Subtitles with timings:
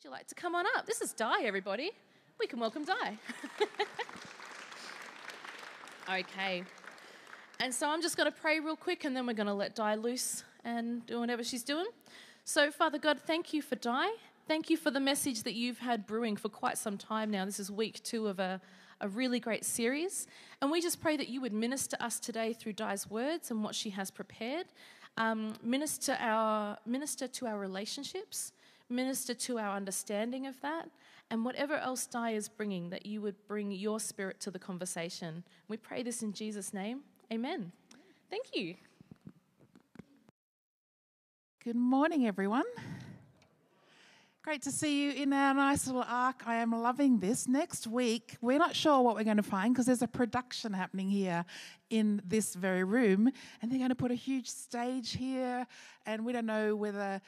[0.00, 0.86] Would you like to come on up?
[0.86, 1.90] This is Di, everybody.
[2.38, 3.18] We can welcome Di.
[6.20, 6.64] okay.
[7.58, 9.74] And so I'm just going to pray real quick and then we're going to let
[9.74, 11.84] Di loose and do whatever she's doing.
[12.44, 14.08] So, Father God, thank you for Di.
[14.48, 17.44] Thank you for the message that you've had brewing for quite some time now.
[17.44, 18.58] This is week two of a,
[19.02, 20.26] a really great series.
[20.62, 23.74] And we just pray that you would minister us today through Di's words and what
[23.74, 24.64] she has prepared.
[25.18, 28.52] Um, minister, our, minister to our relationships
[28.90, 30.88] minister to our understanding of that,
[31.30, 35.44] and whatever else Di is bringing, that you would bring your spirit to the conversation.
[35.68, 37.00] We pray this in Jesus' name.
[37.32, 37.72] Amen.
[38.28, 38.74] Thank you.
[41.62, 42.64] Good morning, everyone.
[44.42, 46.44] Great to see you in our nice little ark.
[46.46, 47.46] I am loving this.
[47.46, 51.10] Next week, we're not sure what we're going to find because there's a production happening
[51.10, 51.44] here
[51.90, 55.66] in this very room, and they're going to put a huge stage here,
[56.06, 57.20] and we don't know whether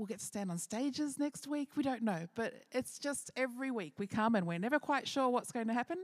[0.00, 1.68] we'll get to stand on stages next week.
[1.76, 2.26] We don't know.
[2.34, 5.74] But it's just every week we come and we're never quite sure what's going to
[5.74, 5.98] happen.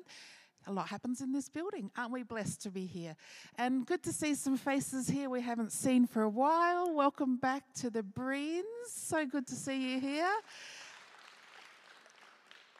[0.66, 1.90] A lot happens in this building.
[1.96, 3.16] Aren't we blessed to be here?
[3.56, 6.92] And good to see some faces here we haven't seen for a while.
[6.92, 8.62] Welcome back to the Breens.
[8.88, 10.32] So good to see you here.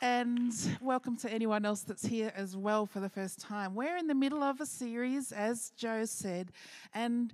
[0.02, 3.74] And welcome to anyone else that's here as well for the first time.
[3.74, 6.52] We're in the middle of a series, as Joe said,
[6.92, 7.32] and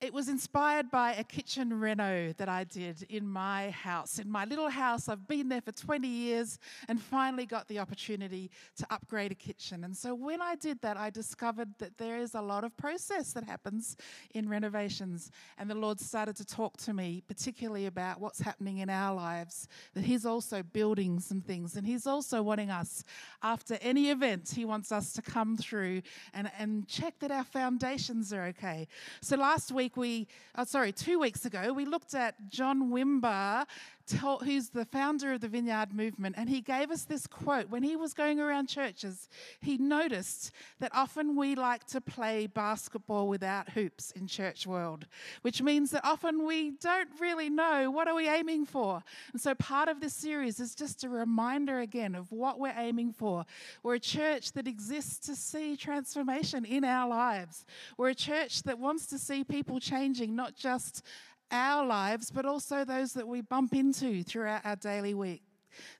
[0.00, 4.44] it was inspired by a kitchen reno that I did in my house, in my
[4.44, 5.08] little house.
[5.08, 9.84] I've been there for 20 years and finally got the opportunity to upgrade a kitchen.
[9.84, 13.32] And so when I did that, I discovered that there is a lot of process
[13.32, 13.96] that happens
[14.34, 15.30] in renovations.
[15.58, 19.68] And the Lord started to talk to me, particularly about what's happening in our lives,
[19.94, 21.76] that He's also building some things.
[21.76, 23.04] And He's also wanting us,
[23.42, 26.02] after any event, He wants us to come through
[26.34, 28.88] and, and check that our foundations are okay.
[29.22, 33.66] So last week, week we, oh, sorry, two weeks ago, we looked at John Wimber,
[34.12, 37.70] who's the founder of the Vineyard Movement, and he gave us this quote.
[37.70, 39.28] When he was going around churches,
[39.60, 45.06] he noticed that often we like to play basketball without hoops in church world,
[45.42, 49.02] which means that often we don't really know what are we aiming for.
[49.32, 53.12] And so part of this series is just a reminder again of what we're aiming
[53.12, 53.46] for.
[53.82, 57.64] We're a church that exists to see transformation in our lives.
[57.96, 61.02] We're a church that wants to see people changing, not just
[61.50, 65.42] our lives, but also those that we bump into throughout our daily week,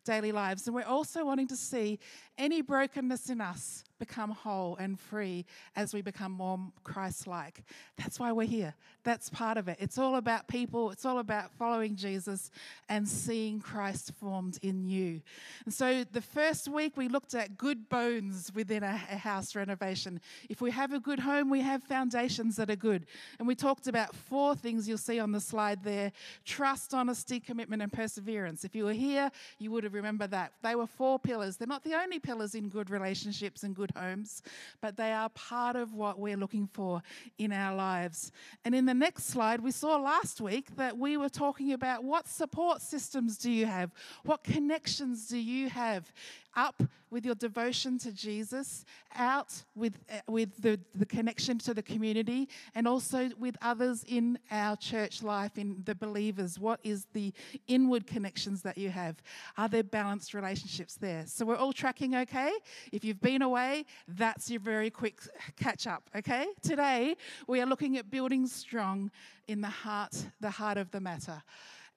[0.04, 0.66] daily lives.
[0.66, 1.98] And we're also wanting to see
[2.38, 5.46] any brokenness in us become whole and free
[5.76, 7.62] as we become more Christ like.
[7.96, 8.74] That's why we're here.
[9.04, 9.76] That's part of it.
[9.80, 12.50] It's all about people, it's all about following Jesus
[12.88, 15.20] and seeing Christ formed in you.
[15.64, 20.20] And so the first week we looked at good bones within a, a house renovation.
[20.48, 23.06] If we have a good home, we have foundations that are good.
[23.38, 26.12] And we talked about four things you'll see on the slide there
[26.44, 28.64] trust, honesty, commitment, and perseverance.
[28.64, 30.52] If you were here, you would have remembered that.
[30.62, 31.56] They were four pillars.
[31.56, 34.42] They're not the only pillars in good relationships and good homes,
[34.80, 37.02] but they are part of what we're looking for
[37.38, 38.32] in our lives.
[38.64, 42.26] And in the next slide, we saw last week that we were talking about what
[42.26, 43.92] support systems do you have?
[44.24, 46.12] What connections do you have?
[46.56, 48.84] Up with your devotion to Jesus,
[49.14, 54.36] out with, uh, with the, the connection to the community, and also with others in
[54.50, 56.58] our church life, in the believers.
[56.58, 57.32] What is the
[57.68, 59.16] inward connections that you have?
[59.56, 61.24] Are there balanced relationships there?
[61.26, 62.52] So we're all tracking okay.
[62.90, 65.20] If you've been away, that's your very quick
[65.56, 66.46] catch up, okay?
[66.62, 67.16] Today,
[67.46, 69.10] we are looking at building strong
[69.46, 71.42] in the heart, the heart of the matter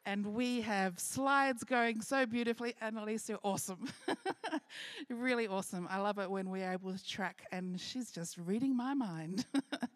[0.07, 2.73] and we have slides going so beautifully.
[2.79, 3.90] Annalise, you're awesome.
[5.09, 5.85] really awesome.
[5.91, 9.46] I love it when we're able to track, and she's just reading my mind.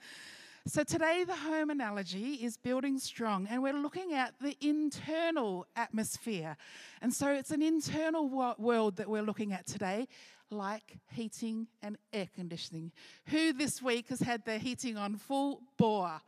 [0.67, 6.57] so, today, the home analogy is building strong, and we're looking at the internal atmosphere.
[7.01, 8.27] And so, it's an internal
[8.59, 10.09] world that we're looking at today
[10.49, 12.91] like heating and air conditioning.
[13.27, 16.19] Who this week has had their heating on full bore?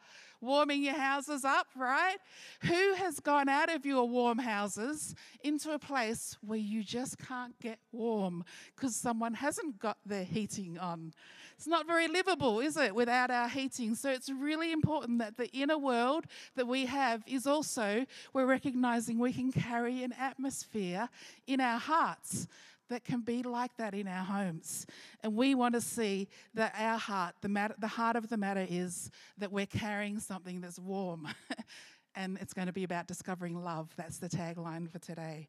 [0.44, 2.18] Warming your houses up, right?
[2.62, 7.57] Who has gone out of your warm houses into a place where you just can't
[7.60, 8.44] get warm
[8.75, 11.13] because someone hasn't got their heating on?
[11.56, 13.95] It's not very livable, is it, without our heating?
[13.95, 16.25] So it's really important that the inner world
[16.56, 21.10] that we have is also, we're recognizing we can carry an atmosphere
[21.48, 22.48] in our hearts
[22.89, 24.85] that can be like that in our homes.
[25.21, 28.65] And we want to see that our heart, the, matter, the heart of the matter
[28.69, 31.27] is that we're carrying something that's warm.
[32.15, 33.89] and it's going to be about discovering love.
[33.97, 35.47] That's the tagline for today.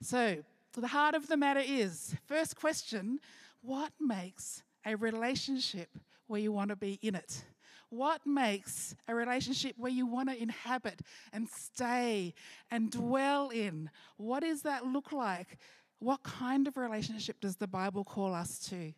[0.00, 0.38] So,
[0.74, 3.18] the heart of the matter is first question
[3.62, 5.88] what makes a relationship
[6.28, 7.44] where you want to be in it?
[7.90, 11.00] What makes a relationship where you want to inhabit
[11.32, 12.34] and stay
[12.70, 13.90] and dwell in?
[14.18, 15.58] What does that look like?
[16.00, 18.92] What kind of relationship does the Bible call us to?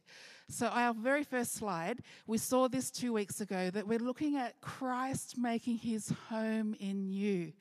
[0.48, 4.60] So, our very first slide, we saw this two weeks ago that we're looking at
[4.60, 7.52] Christ making his home in you.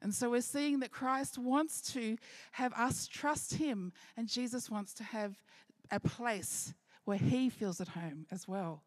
[0.00, 2.16] And so, we're seeing that Christ wants to
[2.52, 5.42] have us trust him, and Jesus wants to have
[5.90, 6.74] a place
[7.04, 8.82] where he feels at home as well.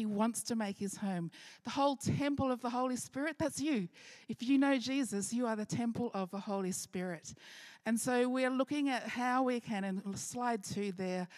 [0.00, 1.30] He wants to make his home.
[1.62, 3.86] The whole temple of the Holy Spirit, that's you.
[4.30, 7.34] If you know Jesus, you are the temple of the Holy Spirit.
[7.84, 11.28] And so we're looking at how we can, and slide two there,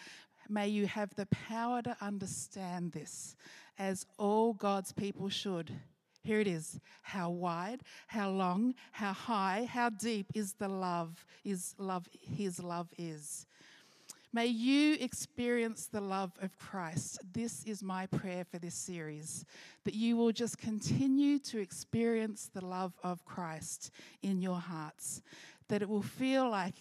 [0.47, 3.35] may you have the power to understand this
[3.77, 5.69] as all God's people should.
[6.23, 6.79] Here it is.
[7.01, 12.87] How wide, how long, how high, how deep is the love, is love, his love
[12.97, 13.45] is.
[14.35, 17.19] May you experience the love of Christ.
[17.33, 19.45] This is my prayer for this series
[19.83, 23.91] that you will just continue to experience the love of Christ
[24.23, 25.21] in your hearts,
[25.67, 26.73] that it will feel like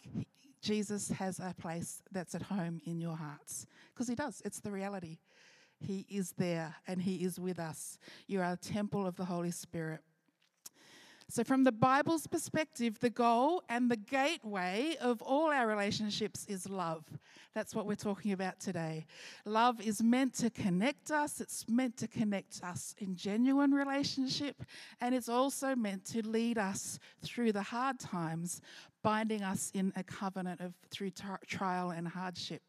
[0.62, 3.66] Jesus has a place that's at home in your hearts.
[3.92, 5.18] Because He does, it's the reality.
[5.78, 7.98] He is there and He is with us.
[8.28, 10.00] You are a temple of the Holy Spirit.
[11.34, 16.68] So, from the Bible's perspective, the goal and the gateway of all our relationships is
[16.68, 17.06] love.
[17.54, 19.06] That's what we're talking about today.
[19.46, 24.62] Love is meant to connect us, it's meant to connect us in genuine relationship,
[25.00, 28.60] and it's also meant to lead us through the hard times,
[29.02, 31.12] binding us in a covenant of through
[31.46, 32.60] trial and hardship.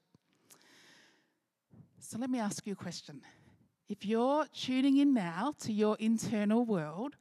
[1.99, 3.19] So, let me ask you a question.
[3.89, 7.17] If you're tuning in now to your internal world,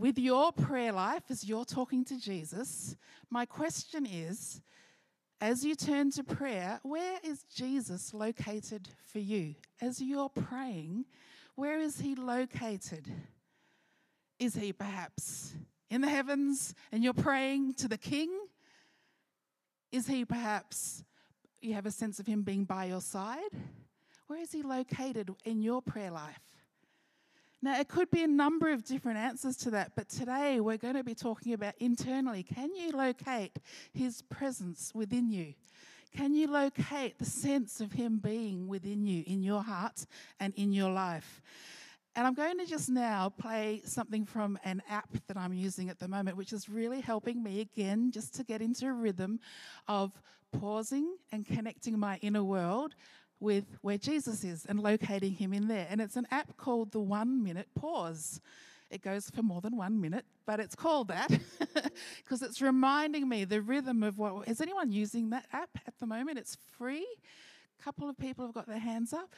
[0.00, 2.96] with your prayer life, as you're talking to Jesus,
[3.28, 4.62] my question is
[5.42, 9.54] as you turn to prayer, where is Jesus located for you?
[9.80, 11.04] As you're praying,
[11.54, 13.12] where is he located?
[14.38, 15.54] Is he perhaps
[15.90, 18.30] in the heavens and you're praying to the King?
[19.92, 21.04] Is he perhaps,
[21.60, 23.52] you have a sense of him being by your side?
[24.28, 26.49] Where is he located in your prayer life?
[27.62, 30.94] Now, it could be a number of different answers to that, but today we're going
[30.94, 32.42] to be talking about internally.
[32.42, 33.58] Can you locate
[33.92, 35.52] His presence within you?
[36.16, 40.06] Can you locate the sense of Him being within you, in your heart
[40.40, 41.42] and in your life?
[42.16, 45.98] And I'm going to just now play something from an app that I'm using at
[45.98, 49.38] the moment, which is really helping me again just to get into a rhythm
[49.86, 50.18] of
[50.58, 52.94] pausing and connecting my inner world
[53.40, 55.86] with where Jesus is and locating him in there.
[55.90, 58.40] And it's an app called the One Minute Pause.
[58.90, 61.30] It goes for more than one minute, but it's called that
[62.18, 64.48] because it's reminding me the rhythm of what.
[64.48, 66.38] Is anyone using that app at the moment?
[66.38, 67.06] It's free.
[67.78, 69.32] A couple of people have got their hands up.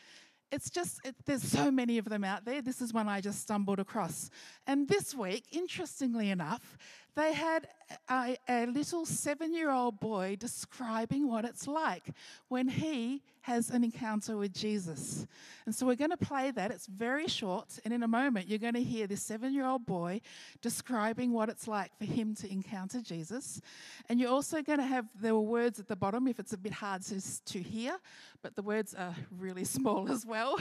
[0.51, 2.61] It's just, it, there's so many of them out there.
[2.61, 4.31] This is one I just stumbled across.
[4.67, 6.77] And this week, interestingly enough,
[7.15, 7.69] they had
[8.09, 12.11] a, a little seven year old boy describing what it's like
[12.49, 15.27] when he has an encounter with Jesus.
[15.67, 16.71] And so we're going to play that.
[16.71, 17.79] It's very short.
[17.85, 20.21] And in a moment, you're going to hear this seven year old boy
[20.61, 23.61] describing what it's like for him to encounter Jesus.
[24.09, 26.73] And you're also going to have the words at the bottom if it's a bit
[26.73, 27.99] hard to, to hear,
[28.43, 30.59] but the words are really small as well.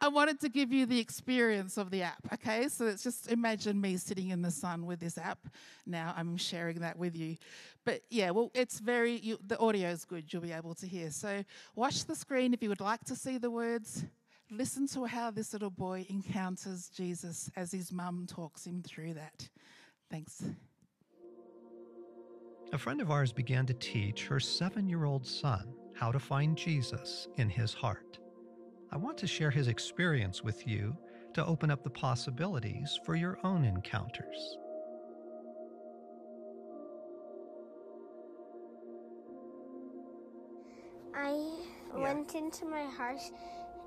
[0.00, 2.68] I wanted to give you the experience of the app, okay?
[2.68, 5.38] So it's just imagine me sitting in the sun with this app.
[5.86, 7.36] Now I'm sharing that with you.
[7.84, 11.10] But yeah, well, it's very, you, the audio is good, you'll be able to hear.
[11.10, 11.44] So
[11.74, 14.04] watch the screen if you would like to see the words.
[14.50, 19.48] Listen to how this little boy encounters Jesus as his mum talks him through that.
[20.10, 20.44] Thanks.
[22.72, 26.56] A friend of ours began to teach her seven year old son how to find
[26.56, 28.18] Jesus in his heart.
[28.90, 30.96] I want to share his experience with you
[31.34, 34.56] to open up the possibilities for your own encounters.
[41.14, 41.52] I
[41.94, 42.00] Yeah.
[42.02, 43.30] went into my house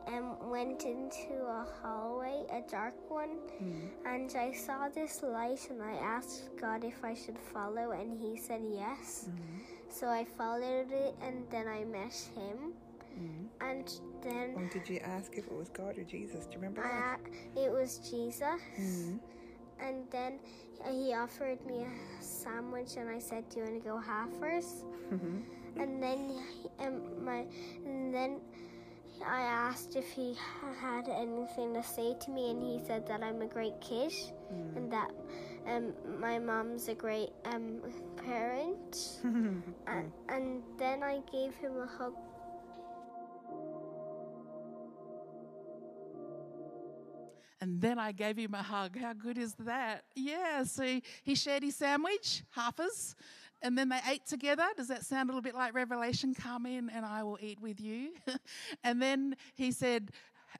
[0.07, 3.87] and went into a hallway, a dark one, hmm.
[4.05, 8.37] and I saw this light and I asked God if I should follow and he
[8.37, 9.29] said yes.
[9.29, 9.59] Mm-hmm.
[9.89, 12.73] So I followed it and then I met him.
[13.61, 13.91] And
[14.23, 16.45] then did you ask if it was God or Jesus?
[16.45, 17.19] Do you remember I, that?
[17.55, 18.61] it was Jesus.
[19.79, 20.39] And then
[20.85, 24.83] he offered me a sandwich, and I said, "Do you want to go half 1st
[25.77, 27.45] And then, he- um, my,
[27.85, 28.41] and then
[29.25, 30.35] I asked if he
[30.79, 34.11] had anything to say to me, and he said that I'm a great kid,
[34.75, 35.11] and that
[35.67, 37.81] um, my mom's a great um,
[38.17, 39.19] parent.
[39.23, 42.13] and, and then I gave him a hug.
[47.61, 48.97] And then I gave him a hug.
[48.97, 50.03] How good is that?
[50.15, 53.13] Yeah, so he shared his sandwich, halfers,
[53.61, 54.65] and then they ate together.
[54.75, 56.33] Does that sound a little bit like Revelation?
[56.33, 58.13] Come in and I will eat with you.
[58.83, 60.09] and then he said,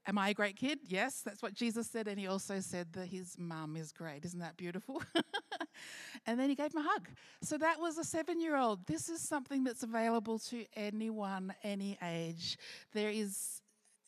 [0.08, 0.80] Am I a great kid?
[0.88, 2.08] Yes, that's what Jesus said.
[2.08, 4.24] And he also said that his mum is great.
[4.26, 5.04] Isn't that beautiful?
[6.26, 7.10] and then he gave him a hug.
[7.44, 8.88] So that was a seven year old.
[8.88, 12.58] This is something that's available to anyone, any age.
[12.94, 13.61] There is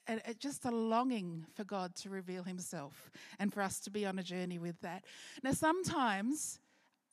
[0.07, 3.91] a, a, uh, just a longing for God to reveal himself and for us to
[3.91, 5.05] be on a journey with that.
[5.43, 6.60] Now, sometimes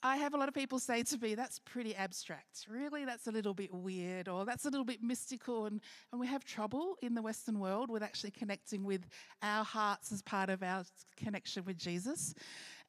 [0.02, 2.66] I have a lot of people say to me, that's pretty abstract.
[2.68, 5.66] Really, that's a little bit weird or that's a little bit mystical.
[5.66, 5.80] And,
[6.10, 9.06] and we have trouble in the Western world with actually connecting with
[9.42, 10.84] our hearts as part of our
[11.16, 12.34] connection with Jesus.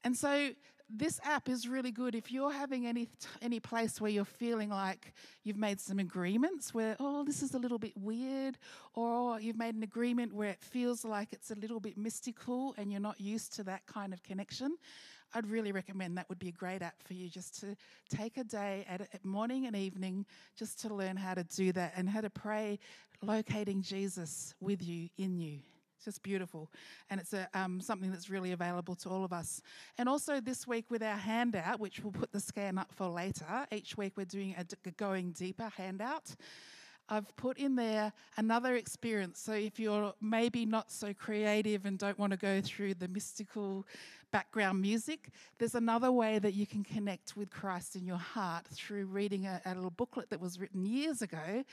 [0.03, 0.51] And so
[0.93, 3.09] this app is really good if you're having any
[3.41, 7.59] any place where you're feeling like you've made some agreements where oh this is a
[7.59, 8.57] little bit weird
[8.93, 12.91] or you've made an agreement where it feels like it's a little bit mystical and
[12.91, 14.75] you're not used to that kind of connection
[15.33, 17.75] I'd really recommend that would be a great app for you just to
[18.09, 20.25] take a day at, at morning and evening
[20.57, 22.79] just to learn how to do that and how to pray
[23.21, 25.59] locating Jesus with you in you
[26.01, 26.71] it's just beautiful.
[27.11, 29.61] And it's a, um, something that's really available to all of us.
[29.99, 33.67] And also this week with our handout, which we'll put the scan up for later,
[33.71, 36.35] each week we're doing a Going Deeper handout.
[37.07, 39.39] I've put in there another experience.
[39.39, 43.85] So if you're maybe not so creative and don't want to go through the mystical
[44.31, 49.05] background music, there's another way that you can connect with Christ in your heart through
[49.05, 51.63] reading a, a little booklet that was written years ago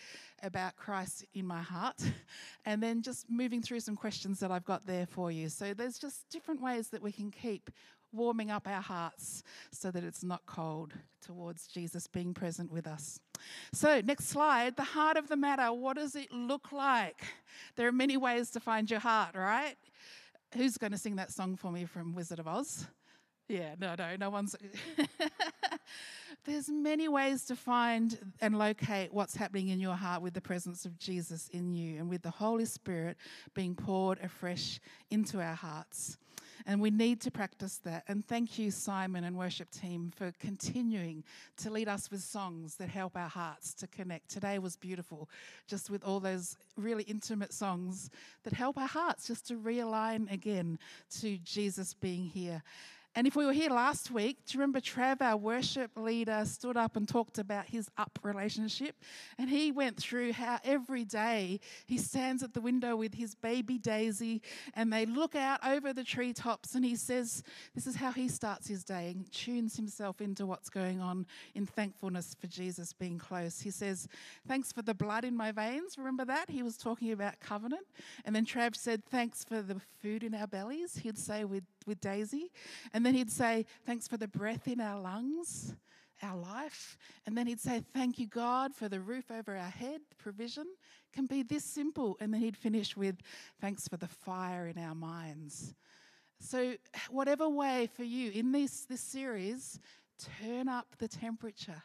[0.43, 2.03] about Christ in my heart,
[2.67, 5.49] and then just moving through some questions that I've got there for you.
[5.49, 7.71] So there's just different ways that we can keep
[8.13, 13.21] warming up our hearts so that it's not cold towards Jesus being present with us.
[13.73, 15.73] So, next slide the heart of the matter.
[15.73, 17.23] What does it look like?
[17.77, 19.77] There are many ways to find your heart, right?
[20.55, 22.87] Who's going to sing that song for me from Wizard of Oz?
[23.49, 24.57] Yeah, no, no, no one's.
[26.45, 30.85] There's many ways to find and locate what's happening in your heart with the presence
[30.85, 33.17] of Jesus in you and with the Holy Spirit
[33.55, 36.19] being poured afresh into our hearts.
[36.67, 38.05] And we need to practice that.
[38.09, 41.25] And thank you, Simon and worship team, for continuing
[41.59, 44.31] to lead us with songs that help our hearts to connect.
[44.31, 45.29] Today was beautiful,
[45.67, 48.11] just with all those really intimate songs
[48.45, 50.79] that help our hearts just to realign again
[51.21, 52.63] to Jesus being here.
[53.15, 56.77] And if we were here last week, do you remember Trav, our worship leader, stood
[56.77, 58.95] up and talked about his up relationship?
[59.39, 63.79] And he went through how every day he stands at the window with his baby
[63.79, 64.43] Daisy
[64.75, 67.43] and they look out over the treetops and he says,
[67.75, 71.67] This is how he starts his day and tunes himself into what's going on in
[71.67, 73.61] thankfulness for Jesus being close.
[73.61, 74.07] He says,
[74.47, 75.97] Thanks for the blood in my veins.
[75.99, 76.51] Remember that?
[76.51, 77.87] He was talking about covenant.
[78.25, 80.99] And then Trav said, Thanks for the food in our bellies.
[80.99, 82.53] He'd say with with Daisy.
[82.93, 85.75] And then he'd say, Thanks for the breath in our lungs,
[86.23, 86.99] our life.
[87.25, 90.67] And then he'd say, Thank you, God, for the roof over our head, provision.
[91.15, 92.19] Can be this simple.
[92.21, 93.17] And then he'd finish with,
[93.63, 95.75] Thanks for the fire in our minds.
[96.39, 96.75] So,
[97.09, 99.81] whatever way for you in this, this series,
[100.43, 101.83] turn up the temperature.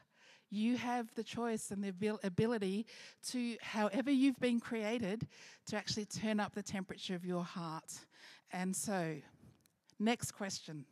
[0.49, 2.85] You have the choice and the ability
[3.29, 5.25] to, however you've been created,
[5.67, 7.93] to actually turn up the temperature of your heart.
[8.51, 9.15] And so,
[9.99, 10.85] Next question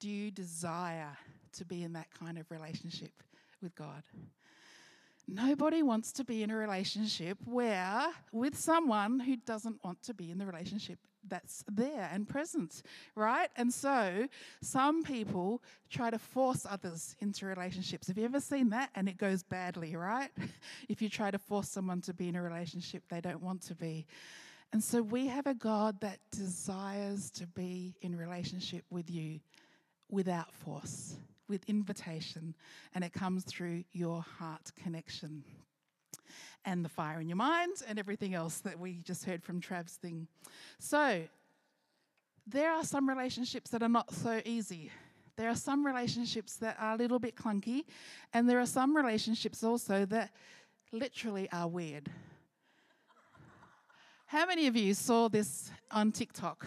[0.00, 1.16] Do you desire
[1.52, 3.22] to be in that kind of relationship
[3.62, 4.02] with God?
[5.30, 10.30] Nobody wants to be in a relationship where, with someone who doesn't want to be
[10.30, 12.82] in the relationship that's there and present,
[13.14, 13.50] right?
[13.56, 14.26] And so
[14.62, 18.08] some people try to force others into relationships.
[18.08, 18.88] Have you ever seen that?
[18.94, 20.30] And it goes badly, right?
[20.88, 23.74] if you try to force someone to be in a relationship they don't want to
[23.74, 24.06] be.
[24.72, 29.40] And so we have a God that desires to be in relationship with you
[30.10, 31.16] without force,
[31.48, 32.54] with invitation,
[32.94, 35.44] and it comes through your heart connection
[36.64, 39.94] and the fire in your mind and everything else that we just heard from Trav's
[39.94, 40.26] thing.
[40.78, 41.22] So,
[42.46, 44.90] there are some relationships that are not so easy.
[45.36, 47.84] There are some relationships that are a little bit clunky,
[48.32, 50.30] and there are some relationships also that
[50.92, 52.10] literally are weird.
[54.26, 56.66] How many of you saw this on TikTok?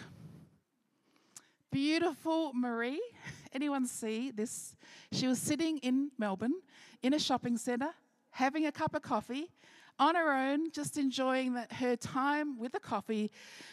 [1.72, 3.00] Beautiful Marie.
[3.52, 4.76] Anyone see this?
[5.10, 6.60] She was sitting in Melbourne
[7.02, 7.90] in a shopping centre,
[8.30, 9.50] having a cup of coffee
[9.98, 13.30] on her own, just enjoying the, her time with the coffee,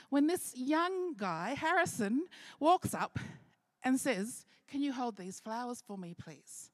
[0.10, 2.26] when this young guy, Harrison,
[2.60, 3.20] walks up
[3.84, 6.72] and says, Can you hold these flowers for me, please?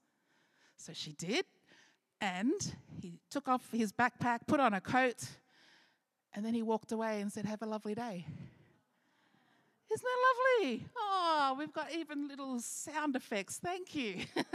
[0.76, 1.44] So she did,
[2.20, 5.24] and he took off his backpack, put on a coat,
[6.34, 8.26] and then he walked away and said, Have a lovely day.
[9.92, 10.86] Isn't that lovely?
[10.96, 13.58] Oh, we've got even little sound effects.
[13.58, 14.16] Thank you.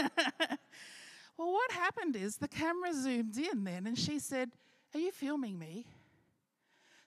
[1.38, 4.52] well, what happened is the camera zoomed in then and she said,
[4.94, 5.86] Are you filming me?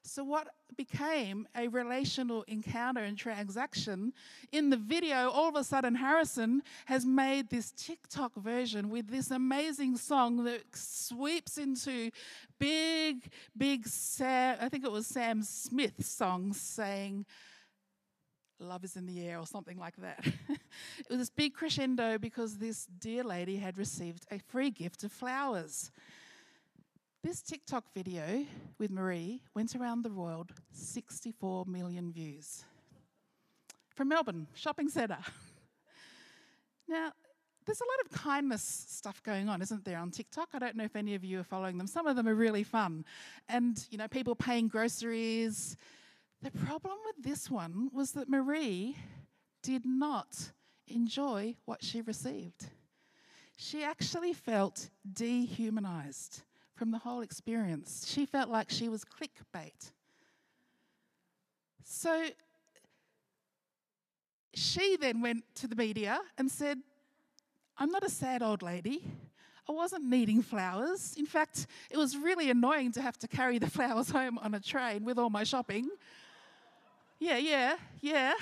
[0.06, 4.12] So, what became a relational encounter and transaction
[4.52, 9.30] in the video, all of a sudden, Harrison has made this TikTok version with this
[9.30, 12.10] amazing song that sweeps into
[12.58, 17.24] big, big Sam, I think it was Sam Smith song saying,
[18.64, 20.24] Love is in the air, or something like that.
[20.48, 25.12] it was this big crescendo because this dear lady had received a free gift of
[25.12, 25.90] flowers.
[27.22, 28.44] This TikTok video
[28.78, 32.64] with Marie went around the world 64 million views.
[33.94, 35.18] From Melbourne, shopping centre.
[36.88, 37.12] now,
[37.64, 40.50] there's a lot of kindness stuff going on, isn't there, on TikTok?
[40.52, 41.86] I don't know if any of you are following them.
[41.86, 43.04] Some of them are really fun.
[43.48, 45.76] And, you know, people paying groceries.
[46.44, 48.98] The problem with this one was that Marie
[49.62, 50.52] did not
[50.86, 52.66] enjoy what she received.
[53.56, 56.42] She actually felt dehumanized
[56.74, 58.04] from the whole experience.
[58.06, 59.90] She felt like she was clickbait.
[61.82, 62.26] So
[64.52, 66.78] she then went to the media and said,
[67.78, 69.02] I'm not a sad old lady.
[69.66, 71.14] I wasn't needing flowers.
[71.16, 74.60] In fact, it was really annoying to have to carry the flowers home on a
[74.60, 75.88] train with all my shopping.
[77.18, 78.34] Yeah, yeah, yeah.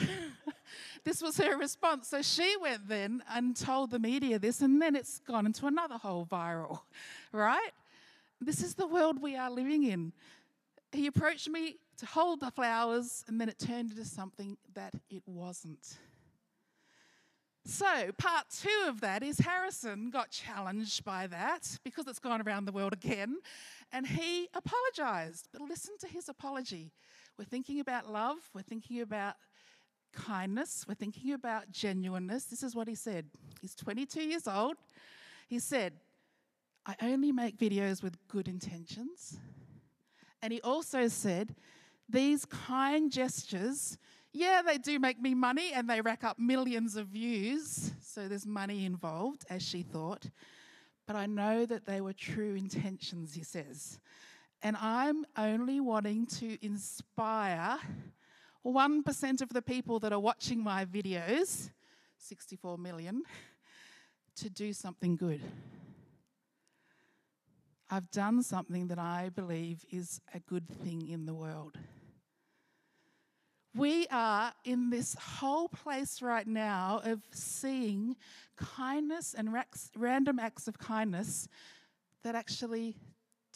[1.04, 2.08] this was her response.
[2.08, 5.98] So she went then and told the media this, and then it's gone into another
[5.98, 6.80] whole viral,
[7.32, 7.70] right?
[8.40, 10.12] This is the world we are living in.
[10.90, 15.22] He approached me to hold the flowers, and then it turned into something that it
[15.26, 15.98] wasn't.
[17.64, 22.64] So, part two of that is Harrison got challenged by that because it's gone around
[22.64, 23.36] the world again,
[23.92, 25.48] and he apologized.
[25.52, 26.90] But listen to his apology.
[27.38, 29.34] We're thinking about love, we're thinking about
[30.12, 32.44] kindness, we're thinking about genuineness.
[32.44, 33.26] This is what he said.
[33.60, 34.76] He's 22 years old.
[35.48, 35.94] He said,
[36.84, 39.38] I only make videos with good intentions.
[40.42, 41.54] And he also said,
[42.08, 43.96] These kind gestures,
[44.32, 47.92] yeah, they do make me money and they rack up millions of views.
[48.00, 50.28] So there's money involved, as she thought.
[51.06, 53.98] But I know that they were true intentions, he says.
[54.62, 57.78] And I'm only wanting to inspire
[58.64, 61.70] 1% of the people that are watching my videos,
[62.18, 63.22] 64 million,
[64.36, 65.40] to do something good.
[67.90, 71.76] I've done something that I believe is a good thing in the world.
[73.74, 78.16] We are in this whole place right now of seeing
[78.56, 79.48] kindness and
[79.96, 81.48] random acts of kindness
[82.22, 82.96] that actually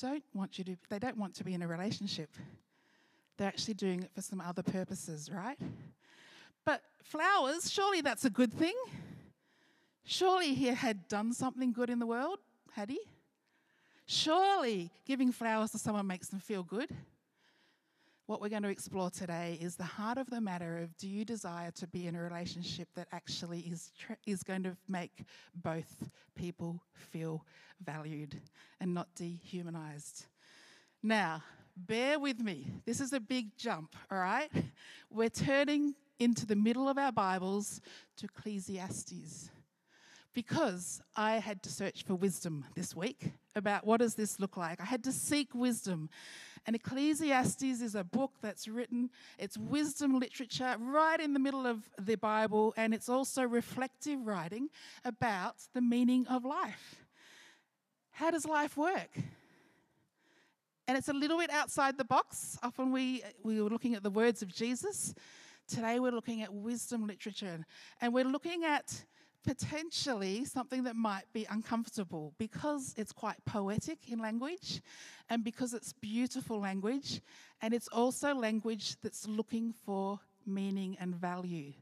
[0.01, 2.31] don't want you to, they don't want to be in a relationship.
[3.37, 5.59] They're actually doing it for some other purposes, right?
[6.65, 8.75] But flowers, surely that's a good thing.
[10.05, 12.39] Surely he had done something good in the world,
[12.73, 13.01] had he?
[14.07, 16.91] Surely giving flowers to someone makes them feel good.
[18.27, 21.25] What we're going to explore today is the heart of the matter of do you
[21.25, 23.93] desire to be in a relationship that actually is,
[24.27, 25.23] is going to make
[25.55, 27.45] both people feel
[27.85, 28.35] valued
[28.81, 30.27] and not dehumanized?
[31.05, 31.45] Now,
[31.77, 32.67] bear with me.
[32.85, 34.51] This is a big jump, all right?
[35.09, 37.81] We're turning into the middle of our Bibles
[38.17, 39.51] to Ecclesiastes
[40.37, 44.81] because I had to search for wisdom this week about what does this look like.
[44.81, 46.11] I had to seek wisdom.
[46.67, 51.89] And Ecclesiastes is a book that's written, it's wisdom literature right in the middle of
[51.97, 54.69] the Bible, and it's also reflective writing
[55.05, 57.05] about the meaning of life.
[58.11, 59.11] How does life work?
[60.89, 62.59] And it's a little bit outside the box.
[62.63, 65.15] Often we, we were looking at the words of Jesus.
[65.69, 67.65] Today we're looking at wisdom literature.
[68.01, 69.05] And we're looking at
[69.47, 74.83] potentially something that might be uncomfortable because it's quite poetic in language
[75.31, 77.23] and because it's beautiful language
[77.63, 81.73] and it's also language that's looking for meaning and value.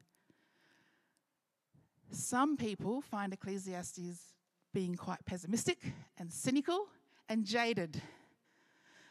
[2.11, 4.35] Some people find Ecclesiastes
[4.73, 5.79] being quite pessimistic
[6.19, 6.87] and cynical
[7.29, 8.01] and jaded.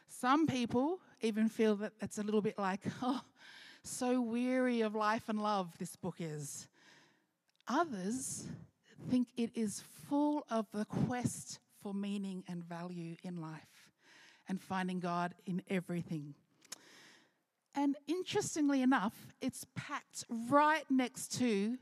[0.08, 3.20] Some people even feel that it's a little bit like, oh,
[3.82, 6.68] so weary of life and love, this book is.
[7.68, 8.46] Others
[9.08, 13.90] think it is full of the quest for meaning and value in life
[14.48, 16.34] and finding God in everything.
[17.74, 21.76] And interestingly enough, it's packed right next to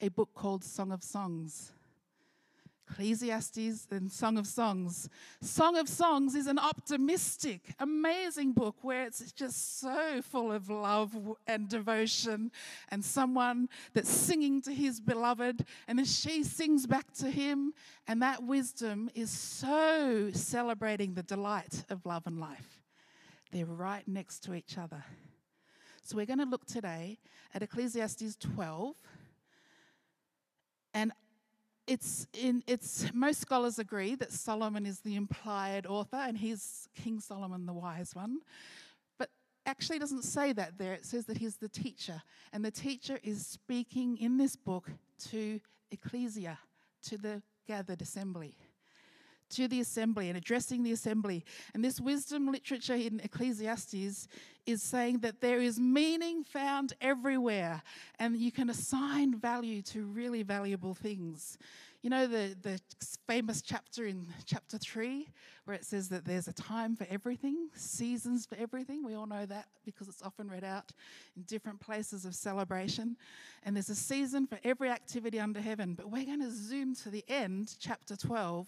[0.00, 1.72] a book called Song of Songs.
[2.90, 5.08] Ecclesiastes and Song of Songs.
[5.40, 11.16] Song of Songs is an optimistic, amazing book where it's just so full of love
[11.46, 12.50] and devotion
[12.90, 17.72] and someone that's singing to his beloved and then she sings back to him.
[18.06, 22.82] And that wisdom is so celebrating the delight of love and life.
[23.52, 25.04] They're right next to each other.
[26.02, 27.18] So we're going to look today
[27.54, 28.96] at Ecclesiastes 12.
[30.94, 31.12] And
[31.86, 37.20] it's in it's most scholars agree that Solomon is the implied author and he's King
[37.20, 38.38] Solomon the wise one.
[39.18, 39.30] But
[39.66, 40.94] actually doesn't say that there.
[40.94, 42.22] It says that he's the teacher.
[42.52, 44.90] And the teacher is speaking in this book
[45.30, 46.58] to ecclesia,
[47.04, 48.56] to the gathered assembly
[49.52, 51.44] to the assembly and addressing the assembly.
[51.74, 54.28] And this wisdom literature in Ecclesiastes
[54.66, 57.82] is saying that there is meaning found everywhere
[58.18, 61.58] and you can assign value to really valuable things.
[62.02, 62.80] You know, the, the
[63.28, 65.28] famous chapter in chapter three
[65.64, 69.04] where it says that there's a time for everything, seasons for everything.
[69.04, 70.90] We all know that because it's often read out
[71.36, 73.16] in different places of celebration.
[73.62, 75.94] And there's a season for every activity under heaven.
[75.94, 78.66] But we're going to zoom to the end, chapter 12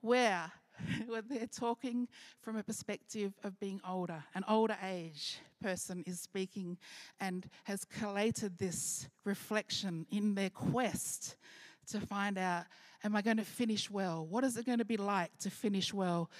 [0.00, 0.50] where
[1.28, 2.08] they're talking
[2.40, 6.78] from a perspective of being older, an older age person is speaking
[7.20, 11.36] and has collated this reflection in their quest
[11.88, 12.64] to find out
[13.04, 14.26] am I going to finish well?
[14.26, 16.30] What is it going to be like to finish well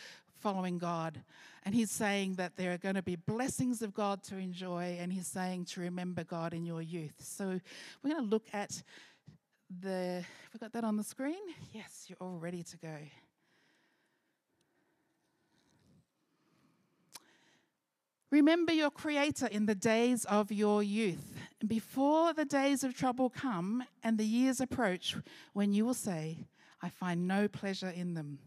[0.40, 1.20] following God?
[1.64, 5.12] And he's saying that there are going to be blessings of God to enjoy, and
[5.12, 7.14] he's saying to remember God in your youth.
[7.18, 7.60] So
[8.02, 8.82] we're going to look at
[9.80, 10.24] the.
[10.52, 11.34] We got that on the screen?
[11.72, 12.96] Yes, you're all ready to go.
[18.30, 21.34] Remember your Creator in the days of your youth,
[21.66, 25.16] before the days of trouble come and the years approach
[25.54, 26.46] when you will say,
[26.82, 28.38] I find no pleasure in them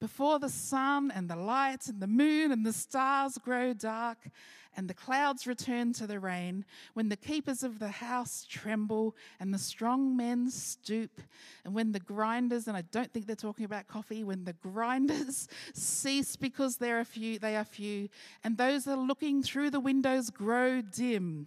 [0.00, 4.18] before the sun and the light and the moon and the stars grow dark
[4.76, 9.52] and the clouds return to the rain, when the keepers of the house tremble and
[9.52, 11.20] the strong men stoop,
[11.64, 15.48] and when the grinders, and I don't think they're talking about coffee, when the grinders
[15.74, 18.08] cease because they are few, they are few,
[18.42, 21.46] and those that are looking through the windows grow dim.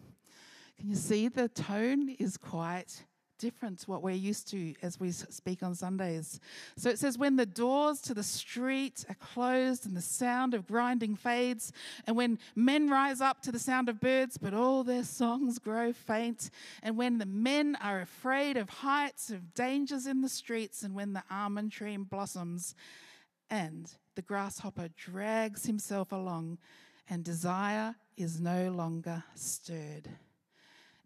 [0.79, 3.03] Can you see the tone is quite
[3.37, 6.39] different to what we're used to as we speak on Sundays.
[6.75, 10.67] So it says, When the doors to the street are closed and the sound of
[10.67, 11.71] grinding fades,
[12.05, 15.93] and when men rise up to the sound of birds, but all their songs grow
[15.93, 16.49] faint,
[16.83, 21.13] and when the men are afraid of heights, of dangers in the streets, and when
[21.13, 22.75] the almond tree blossoms,
[23.49, 26.57] and the grasshopper drags himself along,
[27.09, 30.09] and desire is no longer stirred.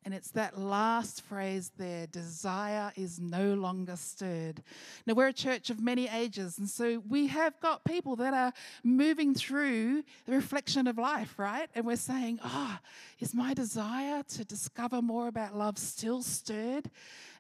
[0.04, 4.64] And it's that last phrase there desire is no longer stirred.
[5.06, 8.52] Now, we're a church of many ages, and so we have got people that are
[8.84, 11.70] moving through the reflection of life, right?
[11.76, 12.88] And we're saying, ah, oh,
[13.20, 16.90] is my desire to discover more about love still stirred?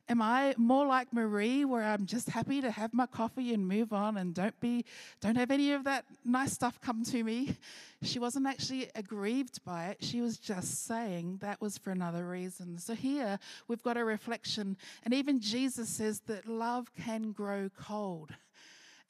[0.09, 3.93] Am I more like Marie, where I'm just happy to have my coffee and move
[3.93, 4.85] on and don't be,
[5.21, 7.55] don't have any of that nice stuff come to me?
[8.03, 10.03] She wasn't actually aggrieved by it.
[10.03, 12.79] She was just saying that was for another reason.
[12.79, 13.37] So here
[13.67, 18.31] we've got a reflection, and even Jesus says that love can grow cold.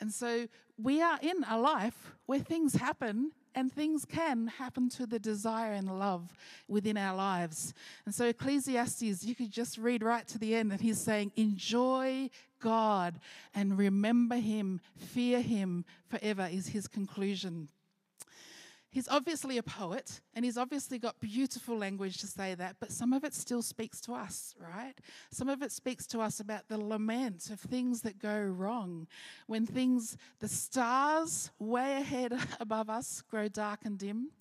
[0.01, 5.05] And so we are in a life where things happen and things can happen to
[5.05, 6.33] the desire and love
[6.67, 7.73] within our lives.
[8.05, 12.29] And so, Ecclesiastes, you could just read right to the end, and he's saying, Enjoy
[12.61, 13.19] God
[13.53, 17.67] and remember Him, fear Him forever, is his conclusion.
[18.91, 23.13] He's obviously a poet and he's obviously got beautiful language to say that, but some
[23.13, 24.95] of it still speaks to us, right?
[25.31, 29.07] Some of it speaks to us about the lament of things that go wrong.
[29.47, 34.31] When things, the stars way ahead above us grow dark and dim,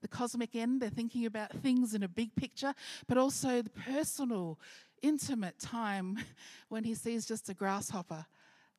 [0.00, 2.74] the cosmic end, they're thinking about things in a big picture,
[3.06, 4.58] but also the personal,
[5.02, 6.18] intimate time
[6.70, 8.24] when he sees just a grasshopper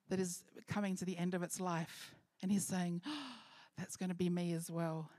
[0.10, 2.16] that is coming to the end of its life.
[2.42, 3.41] And he's saying, oh,
[3.78, 5.10] that's going to be me as well.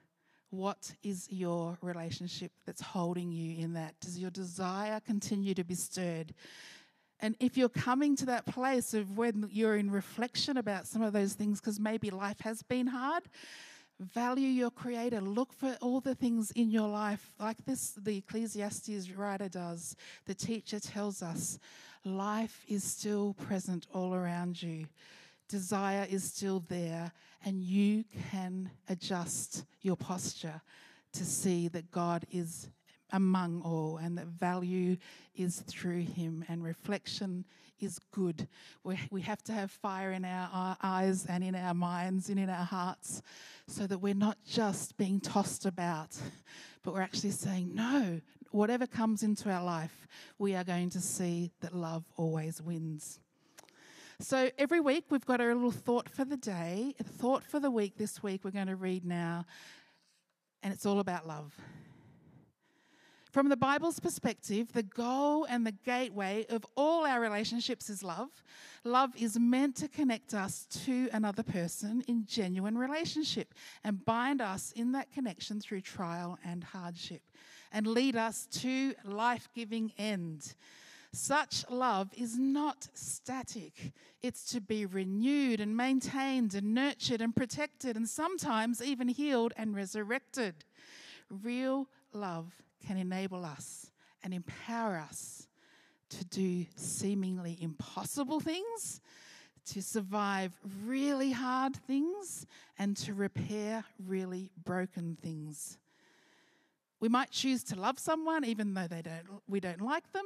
[0.51, 3.95] What is your relationship that's holding you in that?
[4.01, 6.35] Does your desire continue to be stirred?
[7.21, 11.13] And if you're coming to that place of when you're in reflection about some of
[11.13, 13.23] those things, because maybe life has been hard,
[14.01, 19.11] value your creator look for all the things in your life like this the ecclesiastes
[19.13, 19.95] writer does
[20.27, 21.59] the teacher tells us
[22.05, 24.87] life is still present all around you
[25.53, 27.13] desire is still there,
[27.45, 30.63] and you can adjust your posture
[31.13, 32.71] to see that God is
[33.13, 34.97] among all and that value
[35.37, 37.45] is through Him and reflection
[37.81, 38.49] is good.
[38.83, 42.49] We, we have to have fire in our eyes and in our minds and in
[42.49, 43.21] our hearts
[43.67, 46.17] so that we're not just being tossed about,
[46.83, 50.07] but we're actually saying, no, whatever comes into our life,
[50.39, 53.21] we are going to see that love always wins.
[54.23, 57.73] So every week we've got a little thought for the day, a thought for the
[57.73, 59.45] week this week we're going to read now,
[60.63, 61.53] and it's all about love.
[63.33, 68.29] From the Bible's perspective, the goal and the gateway of all our relationships is love.
[68.85, 74.71] Love is meant to connect us to another person in genuine relationship and bind us
[74.77, 77.23] in that connection through trial and hardship
[77.73, 80.55] and lead us to life giving end.
[81.15, 83.93] Such love is not static.
[84.23, 89.77] It's to be renewed and maintained and nurtured and protected and sometimes even healed and
[89.77, 90.65] resurrected.
[91.29, 93.91] Real love can enable us
[94.25, 95.49] and empower us
[96.11, 99.01] to do seemingly impossible things,
[99.67, 100.53] to survive
[100.85, 102.47] really hard things,
[102.79, 105.79] and to repair really broken things.
[107.03, 110.25] We might choose to love someone even though they don't, we don't like them.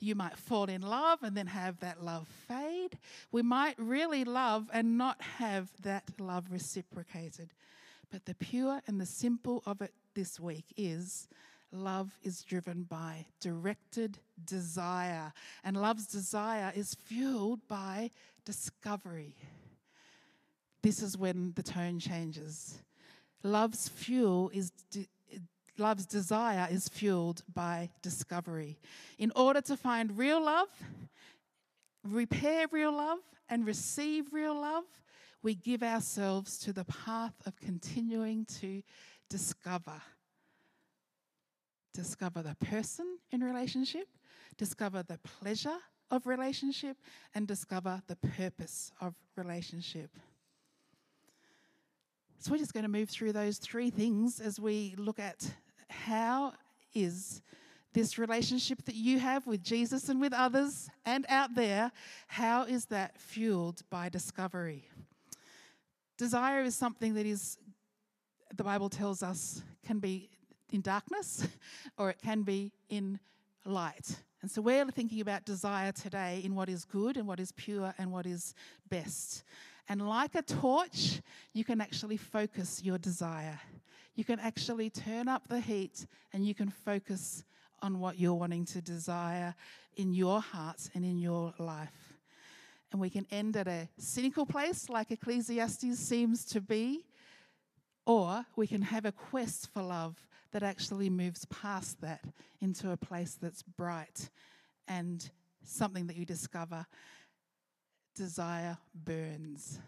[0.00, 2.98] You might fall in love and then have that love fade.
[3.30, 7.50] We might really love and not have that love reciprocated.
[8.10, 11.28] But the pure and the simple of it this week is
[11.70, 18.10] love is driven by directed desire, and love's desire is fueled by
[18.44, 19.36] discovery.
[20.82, 22.82] This is when the tone changes.
[23.44, 24.72] Love's fuel is.
[25.78, 28.78] Love's desire is fueled by discovery.
[29.18, 30.68] In order to find real love,
[32.04, 34.84] repair real love, and receive real love,
[35.42, 38.82] we give ourselves to the path of continuing to
[39.28, 40.02] discover
[41.94, 44.06] discover the person in relationship,
[44.56, 45.78] discover the pleasure
[46.12, 46.96] of relationship,
[47.34, 50.10] and discover the purpose of relationship.
[52.38, 55.50] So we're just going to move through those three things as we look at
[55.88, 56.52] how
[56.94, 57.42] is
[57.92, 61.90] this relationship that you have with Jesus and with others and out there,
[62.28, 64.88] how is that fueled by discovery?
[66.16, 67.58] Desire is something that is,
[68.54, 70.30] the Bible tells us, can be
[70.72, 71.46] in darkness
[71.98, 73.18] or it can be in
[73.64, 74.22] light.
[74.42, 77.92] And so we're thinking about desire today in what is good and what is pure
[77.98, 78.54] and what is
[78.88, 79.42] best.
[79.88, 81.20] And like a torch,
[81.52, 83.58] you can actually focus your desire.
[84.18, 87.44] You can actually turn up the heat and you can focus
[87.82, 89.54] on what you're wanting to desire
[89.94, 92.16] in your heart and in your life.
[92.90, 97.04] And we can end at a cynical place like Ecclesiastes seems to be,
[98.06, 102.24] or we can have a quest for love that actually moves past that
[102.60, 104.30] into a place that's bright
[104.88, 105.30] and
[105.62, 106.84] something that you discover
[108.16, 109.78] desire burns.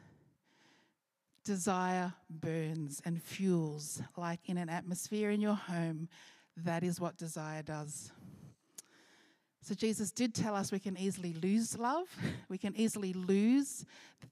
[1.50, 6.08] Desire burns and fuels, like in an atmosphere in your home.
[6.56, 8.12] That is what desire does.
[9.60, 12.06] So Jesus did tell us we can easily lose love.
[12.48, 13.84] We can easily lose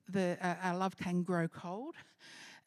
[0.09, 1.97] the uh, our love can grow cold.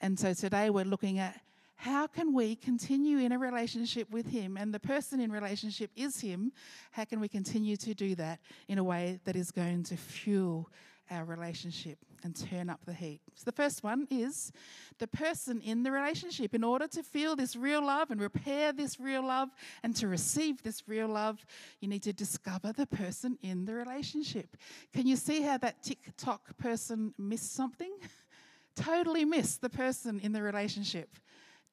[0.01, 1.39] And so today we're looking at
[1.77, 6.19] how can we continue in a relationship with Him and the person in relationship is
[6.19, 6.51] Him?
[6.91, 10.69] How can we continue to do that in a way that is going to fuel
[11.12, 13.21] our relationship and turn up the heat?
[13.36, 14.52] So, the first one is
[14.97, 16.56] the person in the relationship.
[16.56, 19.50] In order to feel this real love and repair this real love
[19.84, 21.45] and to receive this real love,
[21.82, 24.58] you need to discover the person in the relationship.
[24.93, 27.91] Can you see how that TikTok person missed something?
[28.76, 31.17] totally missed the person in the relationship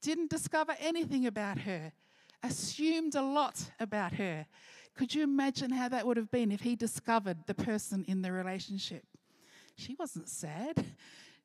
[0.00, 1.92] didn't discover anything about her,
[2.42, 4.46] assumed a lot about her.
[4.94, 8.32] Could you imagine how that would have been if he discovered the person in the
[8.32, 9.04] relationship?
[9.78, 10.84] She wasn't sad.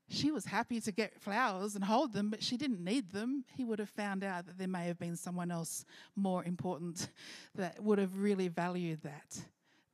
[0.10, 3.46] She was happy to get flowers and hold them, but she didn't need them.
[3.56, 7.10] He would have found out that there may have been someone else more important
[7.56, 9.40] that would have really valued that.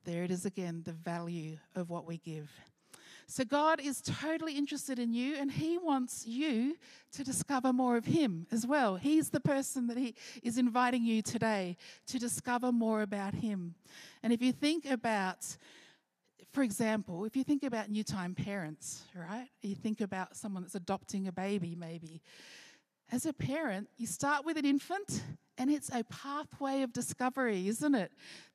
[0.04, 2.50] There it is again the value of what we give.
[3.26, 6.76] So God is totally interested in you and He wants you
[7.12, 8.96] to discover more of Him as well.
[8.96, 11.76] He's the person that He is inviting you today
[12.06, 13.74] to discover more about Him.
[14.22, 15.56] And if you think about,
[16.52, 19.48] for example, if you think about new time parents, right?
[19.62, 22.22] You think about someone that's adopting a baby, maybe.
[23.12, 25.22] As a parent, you start with an infant
[25.58, 28.12] and it's a pathway of discovery, isn't it?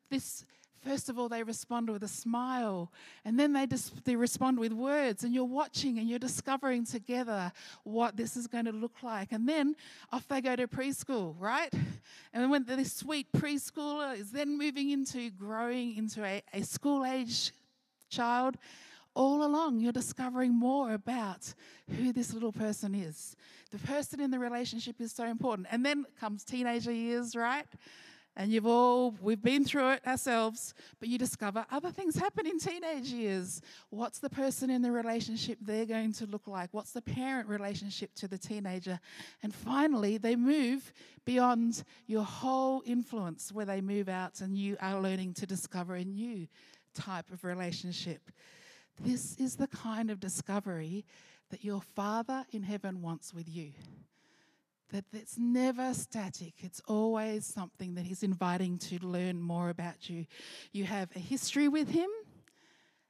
[0.09, 0.45] This
[0.85, 2.91] First of all, they respond with a smile,
[3.23, 7.51] and then they, dis- they respond with words, and you're watching and you're discovering together
[7.83, 9.31] what this is going to look like.
[9.31, 9.75] And then
[10.11, 11.73] off they go to preschool, right?
[12.33, 17.51] And when this sweet preschooler is then moving into growing into a, a school age
[18.15, 18.57] child,
[19.13, 21.53] all along you're discovering more about
[21.97, 23.35] who this little person is.
[23.71, 25.67] The person in the relationship is so important.
[25.71, 27.65] And then comes teenager years, right?
[28.37, 32.59] And you've all, we've been through it ourselves, but you discover other things happen in
[32.59, 33.61] teenage years.
[33.91, 36.69] What's the person in the relationship they're going to look like?
[36.73, 38.99] What's the parent relationship to the teenager?
[39.41, 40.91] And finally, they move
[41.23, 46.03] beyond your whole influence, where they move out and you are learning to discover a
[46.03, 46.45] new
[46.95, 48.31] type of relationship.
[48.99, 51.05] This is the kind of discovery
[51.51, 53.71] that your Father in heaven wants with you.
[54.91, 60.25] That it's never static, it's always something that He's inviting to learn more about you.
[60.71, 62.09] You have a history with Him,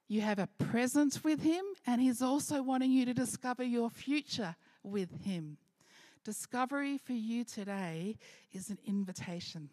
[0.08, 4.56] you have a present with Him, and He's also wanting you to discover your future
[4.84, 5.58] with Him.
[6.24, 8.18] Discovery for you today
[8.52, 9.70] is an invitation.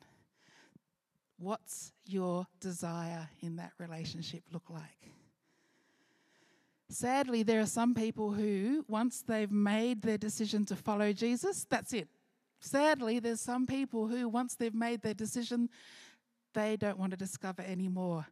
[1.42, 5.10] What's your desire in that relationship look like?
[6.88, 11.92] Sadly, there are some people who, once they've made their decision to follow Jesus, that's
[11.92, 12.06] it.
[12.60, 15.68] Sadly, there's some people who, once they've made their decision,
[16.54, 18.24] they don't want to discover anymore.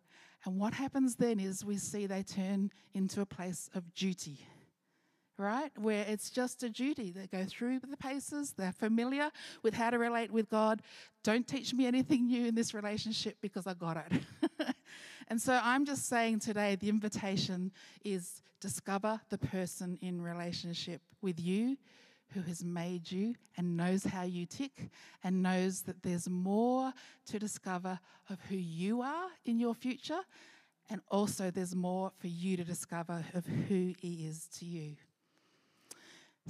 [0.45, 4.47] And what happens then is we see they turn into a place of duty,
[5.41, 5.71] right?
[5.79, 7.11] Where it's just a duty.
[7.11, 9.31] They go through the paces, they're familiar
[9.63, 10.83] with how to relate with God.
[11.25, 14.75] Don't teach me anything new in this relationship because I got it.
[15.31, 17.71] And so I'm just saying today the invitation
[18.05, 21.77] is discover the person in relationship with you
[22.35, 24.91] who has made you and knows how you tick
[25.23, 26.93] and knows that there's more
[27.27, 27.99] to discover
[28.29, 30.21] of who you are in your future.
[30.91, 34.97] And also, there's more for you to discover of who He is to you.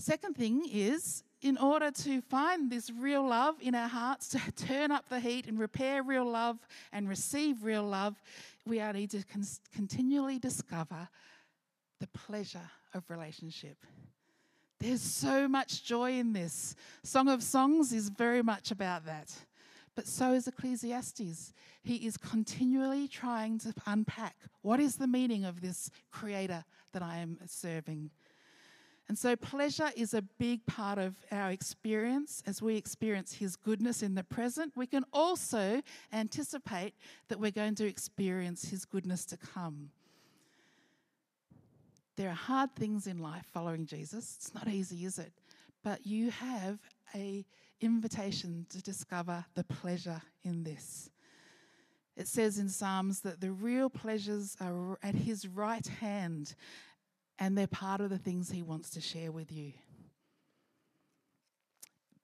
[0.01, 4.91] Second thing is, in order to find this real love in our hearts, to turn
[4.91, 6.57] up the heat and repair real love
[6.91, 8.17] and receive real love,
[8.65, 11.07] we are need to con- continually discover
[12.01, 13.77] the pleasure of relationship.
[14.79, 16.75] There's so much joy in this.
[17.03, 19.31] Song of Songs is very much about that.
[19.95, 21.53] But so is Ecclesiastes.
[21.83, 27.19] He is continually trying to unpack what is the meaning of this creator that I
[27.19, 28.11] am serving.
[29.11, 34.05] And so, pleasure is a big part of our experience as we experience His goodness
[34.05, 34.73] in the present.
[34.77, 36.95] We can also anticipate
[37.27, 39.91] that we're going to experience His goodness to come.
[42.15, 44.37] There are hard things in life following Jesus.
[44.39, 45.33] It's not easy, is it?
[45.83, 46.79] But you have
[47.13, 47.45] a
[47.81, 51.11] invitation to discover the pleasure in this.
[52.17, 56.55] It says in Psalms that the real pleasures are at his right hand
[57.41, 59.73] and they're part of the things He wants to share with you.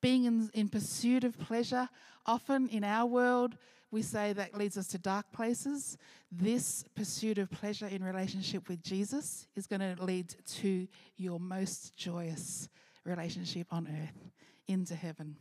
[0.03, 1.89] Being in, in pursuit of pleasure,
[2.27, 3.57] often in our world,
[3.91, 5.97] we say that leads us to dark places.
[6.31, 11.97] This pursuit of pleasure in relationship with Jesus is going to lead to your most
[11.97, 12.69] joyous
[13.05, 14.31] relationship on earth
[14.69, 15.37] into heaven.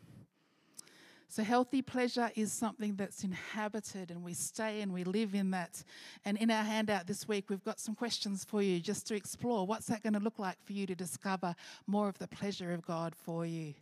[1.35, 5.83] So, healthy pleasure is something that's inhabited and we stay and we live in that.
[6.23, 9.67] And in our handout this week, we've got some questions for you just to explore.
[9.67, 11.53] What's that going to look like for you to discover
[11.87, 13.73] more of the pleasure of God for you?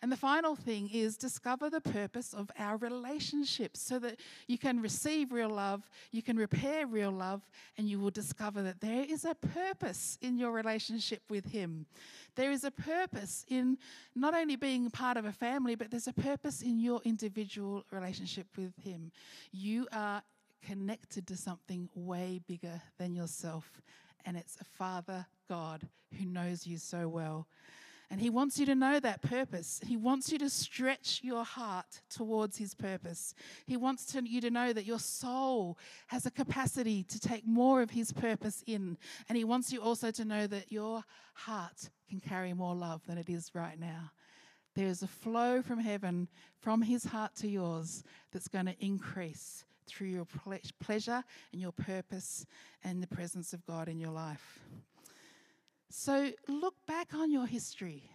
[0.00, 4.80] And the final thing is discover the purpose of our relationships so that you can
[4.80, 7.42] receive real love, you can repair real love,
[7.76, 11.86] and you will discover that there is a purpose in your relationship with Him.
[12.36, 13.76] There is a purpose in
[14.14, 18.46] not only being part of a family, but there's a purpose in your individual relationship
[18.56, 19.10] with Him.
[19.50, 20.22] You are
[20.62, 23.82] connected to something way bigger than yourself,
[24.24, 27.48] and it's a Father God who knows you so well.
[28.10, 29.80] And He wants you to know that purpose.
[29.86, 33.34] He wants you to stretch your heart towards His purpose.
[33.66, 37.82] He wants to, you to know that your soul has a capacity to take more
[37.82, 38.96] of His purpose in.
[39.28, 43.18] And He wants you also to know that your heart can carry more love than
[43.18, 44.10] it is right now.
[44.74, 46.28] There is a flow from heaven,
[46.60, 50.26] from His heart to yours, that's going to increase through your
[50.80, 52.46] pleasure and your purpose
[52.84, 54.60] and the presence of God in your life.
[55.90, 58.10] So look back on your history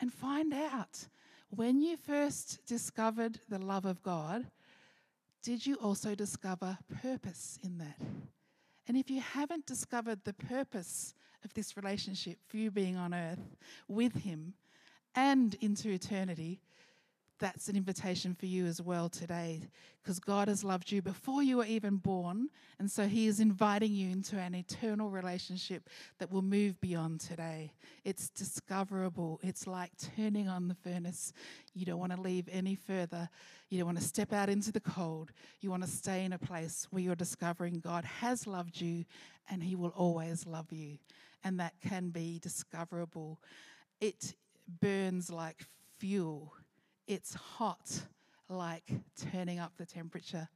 [0.00, 1.08] and find out
[1.50, 4.46] when you first discovered the love of God,
[5.42, 8.00] did you also discover purpose in that?
[8.88, 11.14] And if you haven't discovered the purpose
[11.44, 13.56] of this relationship for you being on earth
[13.88, 14.54] with Him
[15.14, 16.60] and into eternity,
[17.38, 19.62] that's an invitation for you as well today
[20.02, 22.48] because God has loved you before you were even born.
[22.78, 27.72] And so He is inviting you into an eternal relationship that will move beyond today.
[28.04, 29.40] It's discoverable.
[29.42, 31.32] It's like turning on the furnace.
[31.74, 33.28] You don't want to leave any further.
[33.68, 35.32] You don't want to step out into the cold.
[35.60, 39.04] You want to stay in a place where you're discovering God has loved you
[39.50, 40.98] and He will always love you.
[41.44, 43.40] And that can be discoverable.
[44.00, 44.34] It
[44.80, 45.64] burns like
[45.98, 46.52] fuel
[47.06, 48.02] it's hot,
[48.48, 48.90] like
[49.30, 50.48] turning up the temperature.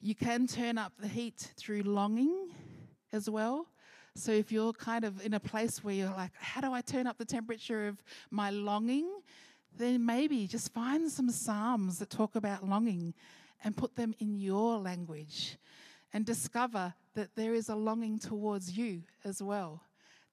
[0.00, 2.50] You can turn up the heat through longing
[3.12, 3.66] as well.
[4.14, 7.06] So if you're kind of in a place where you're like, how do I turn
[7.06, 9.08] up the temperature of my longing?
[9.76, 13.14] Then maybe just find some Psalms that talk about longing
[13.64, 15.56] and put them in your language
[16.12, 19.82] and discover that there is a longing towards you as well.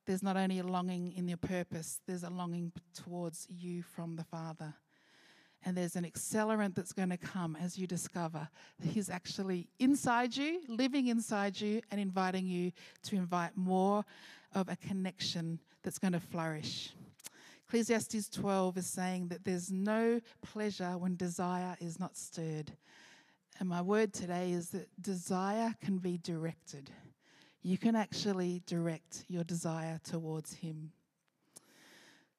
[0.06, 4.24] There's not only a longing in your purpose, there's a longing towards you from the
[4.24, 4.74] Father.
[5.66, 8.48] And there's an accelerant that's going to come as you discover
[8.80, 12.72] that He's actually inside you, living inside you, and inviting you
[13.04, 14.06] to invite more
[14.56, 16.94] of a connection that's going to flourish.
[17.68, 22.72] Ecclesiastes 12 is saying that there's no pleasure when desire is not stirred.
[23.60, 26.90] And my word today is that desire can be directed.
[27.62, 30.94] You can actually direct your desire towards Him.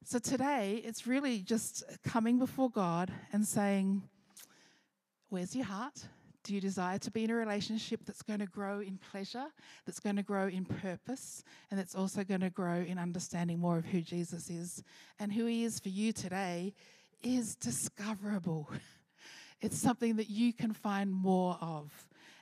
[0.03, 4.01] So today, it's really just coming before God and saying,
[5.29, 6.03] Where's your heart?
[6.43, 9.45] Do you desire to be in a relationship that's going to grow in pleasure,
[9.85, 13.77] that's going to grow in purpose, and that's also going to grow in understanding more
[13.77, 14.83] of who Jesus is?
[15.19, 16.73] And who he is for you today
[17.23, 18.69] is discoverable.
[19.63, 21.91] It's something that you can find more of.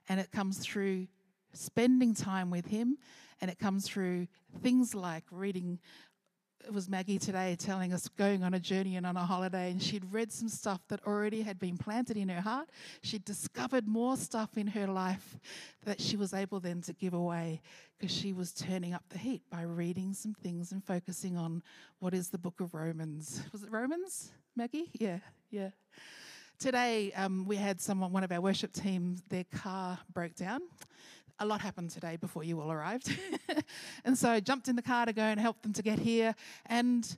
[0.07, 1.07] And it comes through
[1.51, 2.97] spending time with him,
[3.41, 4.28] and it comes through
[4.62, 5.80] things like reading
[6.66, 9.82] it was Maggie today telling us going on a journey and on a holiday, and
[9.82, 12.70] she'd read some stuff that already had been planted in her heart.
[13.01, 15.39] She'd discovered more stuff in her life
[15.86, 17.62] that she was able then to give away
[17.97, 21.64] because she was turning up the heat by reading some things and focusing on
[21.99, 23.41] what is the book of Romans.
[23.51, 24.91] Was it Romans, Maggie?
[24.93, 25.70] Yeah, yeah.
[26.60, 30.62] Today, um, we had someone, one of our worship team, their car broke down
[31.40, 33.18] a lot happened today before you all arrived.
[34.06, 36.36] and so I jumped in the car to go and help them to get here.
[36.66, 37.18] And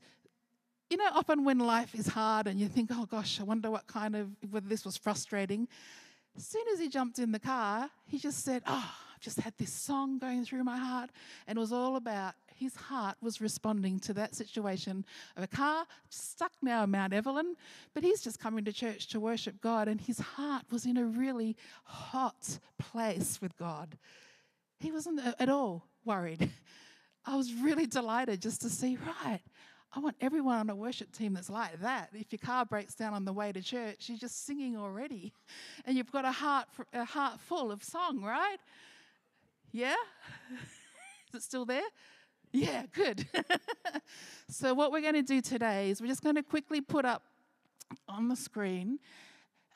[0.91, 3.87] you know, often when life is hard and you think, oh gosh, I wonder what
[3.87, 5.69] kind of, whether this was frustrating.
[6.35, 9.53] As soon as he jumped in the car, he just said, oh, I've just had
[9.57, 11.09] this song going through my heart.
[11.47, 15.03] And it was all about his heart was responding to that situation
[15.35, 17.55] of a car stuck now in Mount Evelyn,
[17.95, 21.03] but he's just coming to church to worship God, and his heart was in a
[21.03, 23.97] really hot place with God.
[24.79, 26.51] He wasn't at all worried.
[27.25, 29.41] I was really delighted just to see, right,
[29.93, 32.09] I want everyone on a worship team that's like that.
[32.13, 35.33] If your car breaks down on the way to church, you're just singing already.
[35.85, 38.57] And you've got a heart, a heart full of song, right?
[39.71, 39.95] Yeah?
[41.29, 41.81] Is it still there?
[42.51, 43.25] Yeah, good.
[44.49, 47.23] so, what we're going to do today is we're just going to quickly put up
[48.07, 48.99] on the screen.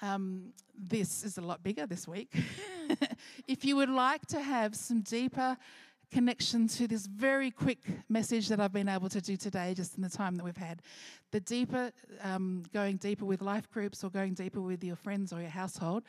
[0.01, 2.35] Um, this is a lot bigger this week.
[3.47, 5.57] if you would like to have some deeper
[6.11, 10.03] connection to this very quick message that I've been able to do today, just in
[10.03, 10.81] the time that we've had.
[11.31, 15.41] The deeper, um, going deeper with life groups or going deeper with your friends or
[15.41, 16.03] your household.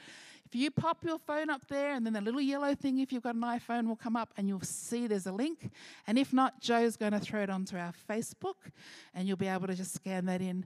[0.47, 3.23] If you pop your phone up there, and then the little yellow thing, if you've
[3.23, 5.71] got an iPhone, will come up and you'll see there's a link.
[6.07, 8.71] And if not, Joe's going to throw it onto our Facebook,
[9.13, 10.65] and you'll be able to just scan that in.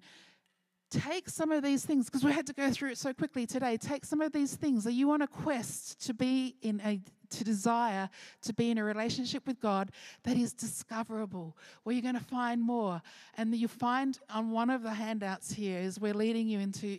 [0.91, 3.77] Take some of these things because we had to go through it so quickly today.
[3.77, 4.87] Take some of these things.
[4.87, 7.01] Are you on a quest to be in a
[7.31, 8.11] to desire
[8.43, 9.93] to be in a relationship with god
[10.25, 13.01] that is discoverable where you're going to find more?
[13.37, 16.99] And you find on one of the handouts here is we're leading you into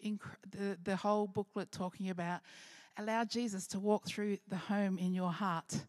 [0.49, 2.39] the, the whole booklet talking about
[2.97, 5.85] allow jesus to walk through the home in your heart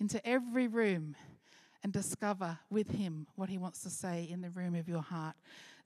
[0.00, 1.14] into every room
[1.82, 5.36] and discover with him what he wants to say in the room of your heart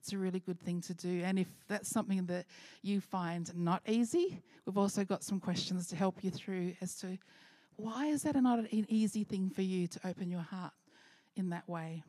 [0.01, 1.21] it's a really good thing to do.
[1.23, 2.47] And if that's something that
[2.81, 7.19] you find not easy, we've also got some questions to help you through as to
[7.75, 10.73] why is that not an easy thing for you to open your heart
[11.35, 12.03] in that way?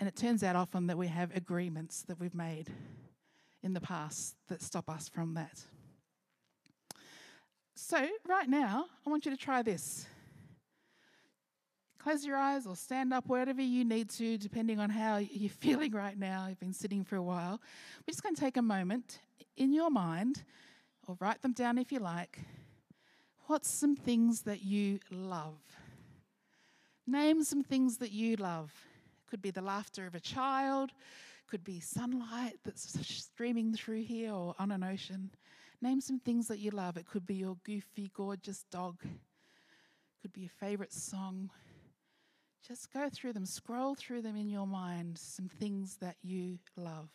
[0.00, 2.68] And it turns out often that we have agreements that we've made
[3.62, 5.60] in the past that stop us from that.
[7.78, 10.06] So, right now, I want you to try this
[11.98, 15.92] close your eyes or stand up, wherever you need to, depending on how you're feeling
[15.92, 16.46] right now.
[16.48, 17.60] You've been sitting for a while.
[18.00, 19.18] We're just going to take a moment
[19.58, 20.42] in your mind,
[21.06, 22.38] or write them down if you like.
[23.46, 25.58] What's some things that you love?
[27.06, 28.72] Name some things that you love.
[29.26, 30.92] It Could be the laughter of a child,
[31.46, 35.30] could be sunlight that's streaming through here or on an ocean.
[35.82, 36.96] Name some things that you love.
[36.96, 39.02] It could be your goofy, gorgeous dog,
[40.22, 41.50] could be your favorite song.
[42.66, 47.08] Just go through them, scroll through them in your mind, some things that you love.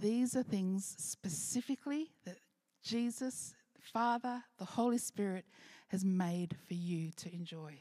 [0.00, 2.38] These are things specifically that
[2.82, 5.44] Jesus, Father, the Holy Spirit
[5.88, 7.78] has made for you to enjoy.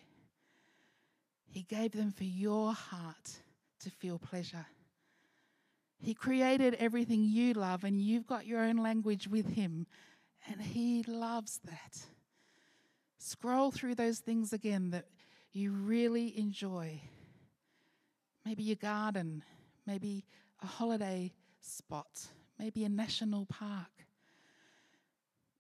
[1.52, 3.42] He gave them for your heart
[3.82, 4.66] to feel pleasure.
[6.00, 9.86] He created everything you love, and you've got your own language with Him,
[10.48, 12.06] and He loves that.
[13.18, 15.08] Scroll through those things again that
[15.52, 17.02] you really enjoy.
[18.46, 19.44] Maybe your garden,
[19.86, 20.24] maybe
[20.64, 22.28] a holiday spot,
[22.58, 23.92] maybe a national park,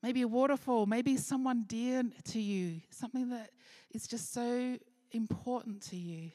[0.01, 3.49] maybe a waterfall, maybe someone dear to you, something that
[3.91, 4.77] is just so
[5.11, 6.31] important to you.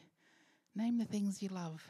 [0.74, 1.86] Name the things you love.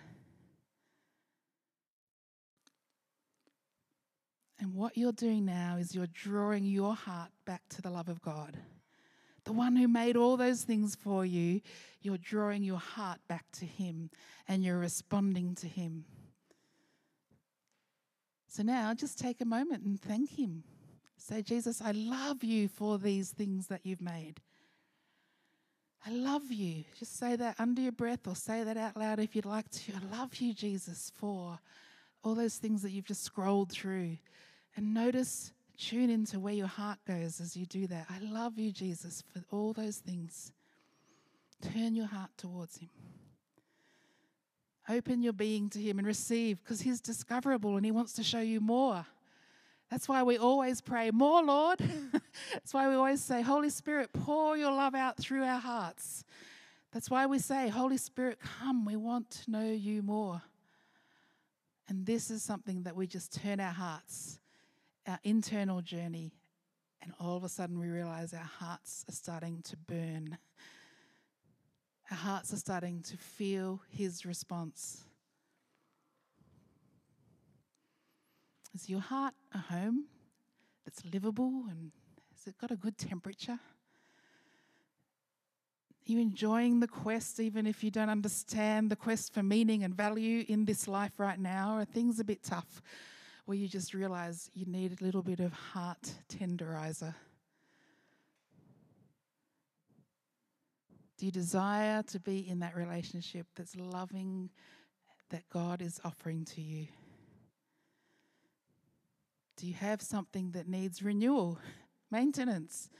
[4.59, 8.23] And what you're doing now is you're drawing your heart back to the love of
[8.23, 8.57] God.
[9.45, 11.61] The one who made all those things for you,
[12.01, 14.11] you're drawing your heart back to Him
[14.49, 16.05] and you're responding to Him.
[18.49, 20.65] So now just take a moment and thank Him.
[21.17, 24.41] Say, Jesus, I love you for these things that you've made.
[26.07, 26.85] I love you.
[26.99, 29.93] Just say that under your breath or say that out loud if you'd like to.
[29.93, 31.59] I love you, Jesus, for
[32.23, 34.17] all those things that you've just scrolled through.
[34.77, 38.07] And notice, tune into where your heart goes as you do that.
[38.09, 40.53] I love you, Jesus, for all those things.
[41.61, 42.91] Turn your heart towards Him.
[44.89, 48.41] Open your being to Him and receive because He's discoverable and He wants to show
[48.41, 49.07] you more.
[49.91, 51.79] That's why we always pray, More, Lord.
[52.53, 56.25] That's why we always say, Holy Spirit, pour your love out through our hearts.
[56.93, 58.85] That's why we say, Holy Spirit, come.
[58.85, 60.43] We want to know you more.
[61.89, 64.41] And this is something that we just turn our hearts,
[65.07, 66.33] our internal journey,
[67.01, 70.37] and all of a sudden we realize our hearts are starting to burn.
[72.11, 75.06] Our hearts are starting to feel His response.
[78.77, 80.05] Is your heart a home
[80.85, 81.93] that's livable and
[82.35, 83.53] has it got a good temperature?
[83.53, 83.59] Are
[86.05, 90.45] you enjoying the quest even if you don't understand the quest for meaning and value
[90.47, 91.79] in this life right now?
[91.79, 92.83] Are things a bit tough
[93.47, 97.15] where you just realize you need a little bit of heart tenderizer?
[101.17, 104.51] Do you desire to be in that relationship that's loving
[105.31, 106.89] that God is offering to you?
[109.57, 111.59] Do you have something that needs renewal,
[112.11, 112.91] maintenance,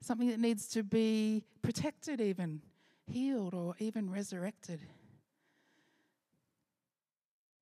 [0.00, 2.60] something that needs to be protected, even
[3.06, 4.80] healed, or even resurrected?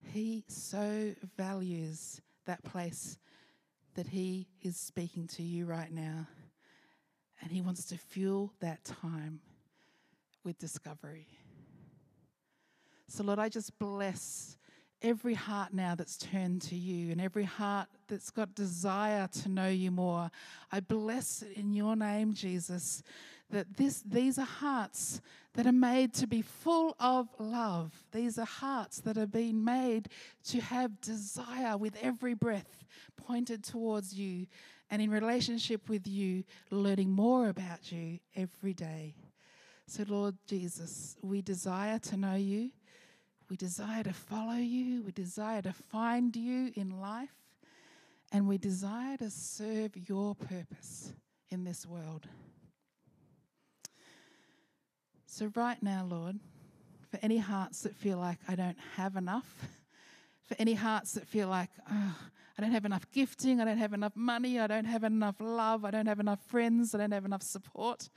[0.03, 3.18] He so values that place
[3.95, 6.26] that He is speaking to you right now.
[7.43, 9.41] And He wants to fuel that time
[10.45, 11.26] with discovery.
[13.09, 14.57] So, Lord, I just bless
[15.03, 19.68] every heart now that's turned to you and every heart that's got desire to know
[19.68, 20.30] you more.
[20.70, 23.03] I bless it in your name, Jesus,
[23.51, 25.20] that this, these are hearts
[25.55, 27.92] that are made to be full of love.
[28.12, 30.09] These are hearts that are being made
[30.44, 32.84] to have desire with every breath
[33.16, 34.46] pointed towards you
[34.90, 39.14] and in relationship with you, learning more about you every day.
[39.86, 42.70] So, Lord Jesus, we desire to know you.
[43.51, 45.03] We desire to follow you.
[45.03, 47.34] We desire to find you in life.
[48.30, 51.12] And we desire to serve your purpose
[51.51, 52.28] in this world.
[55.26, 56.38] So, right now, Lord,
[57.11, 59.66] for any hearts that feel like I don't have enough,
[60.46, 62.16] for any hearts that feel like, oh,
[62.57, 65.84] I don't have enough gifting, I don't have enough money, I don't have enough love,
[65.84, 68.11] I don't have enough friends, I don't have enough support,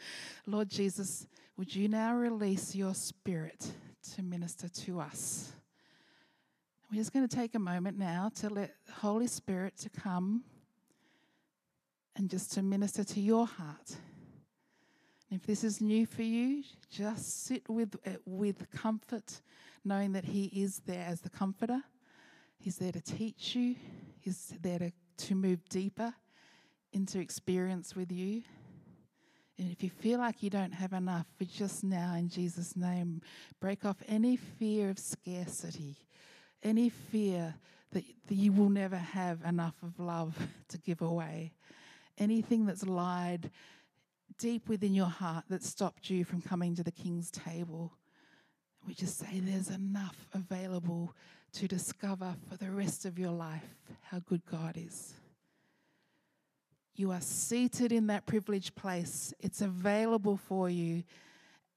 [0.46, 1.26] Lord Jesus,
[1.56, 3.72] would you now release your spirit
[4.16, 5.52] to minister to us?
[6.92, 10.44] We're just going to take a moment now to let the Holy Spirit to come
[12.16, 13.96] and just to minister to your heart.
[15.30, 19.42] And if this is new for you, just sit with it with comfort,
[19.84, 21.82] knowing that He is there as the comforter.
[22.60, 23.76] He's there to teach you.
[24.20, 24.92] He's there to,
[25.26, 26.14] to move deeper
[26.92, 28.44] into experience with you.
[29.64, 33.22] And if you feel like you don't have enough, just now, in Jesus' name,
[33.62, 35.96] break off any fear of scarcity,
[36.62, 37.56] any fear
[37.94, 40.38] that, that you will never have enough of love
[40.68, 41.54] to give away,
[42.18, 43.52] anything that's lied
[44.38, 47.94] deep within your heart that stopped you from coming to the King's table.
[48.86, 51.16] We just say there's enough available
[51.54, 55.14] to discover for the rest of your life how good God is.
[56.96, 61.04] You are seated in that privileged place, it's available for you,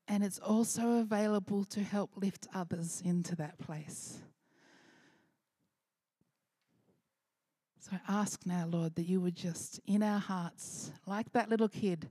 [0.09, 4.19] and it's also available to help lift others into that place.
[7.81, 11.69] So I ask now, Lord, that you would just, in our hearts, like that little
[11.69, 12.11] kid,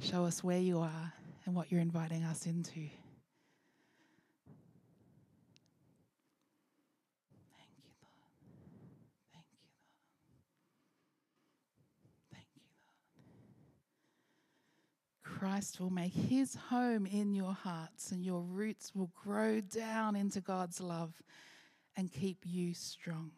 [0.00, 1.12] show us where you are
[1.44, 2.70] and what you're inviting us into.
[2.80, 2.90] Thank
[7.76, 8.32] you, Lord.
[9.32, 9.44] Thank you, Lord.
[12.32, 12.62] Thank you,
[15.30, 15.31] Lord.
[15.42, 20.40] Christ will make his home in your hearts, and your roots will grow down into
[20.40, 21.20] God's love
[21.96, 23.32] and keep you strong.